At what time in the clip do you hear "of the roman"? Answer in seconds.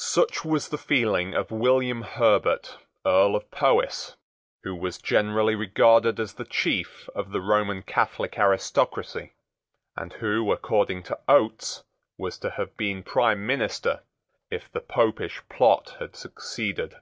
7.14-7.82